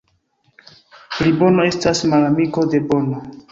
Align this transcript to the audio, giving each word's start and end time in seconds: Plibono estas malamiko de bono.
Plibono 1.17 1.67
estas 1.73 2.03
malamiko 2.15 2.67
de 2.75 2.83
bono. 2.91 3.25